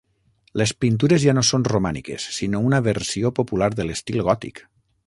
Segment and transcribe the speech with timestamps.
[0.61, 4.69] Les pintures ja no són romàniques sinó una versió popular de l'estil gòtic.